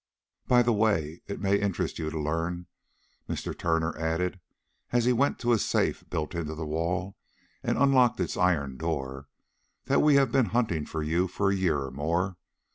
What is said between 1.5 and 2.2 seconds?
interest you to